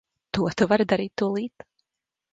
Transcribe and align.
To 0.37 0.47
tu 0.61 0.67
vari 0.71 0.87
darīt 0.93 1.15
tūlīt. 1.23 1.69